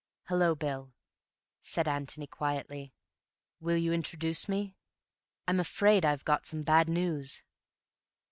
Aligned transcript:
"Hallo, 0.29 0.55
Bill," 0.55 0.95
said 1.61 1.87
Antony 1.87 2.25
quietly. 2.25 2.91
"Will 3.59 3.77
you 3.77 3.93
introduce 3.93 4.49
me? 4.49 4.75
I'm 5.47 5.59
afraid 5.59 6.03
I've 6.05 6.25
got 6.25 6.47
some 6.47 6.63
bad 6.63 6.89
news." 6.89 7.43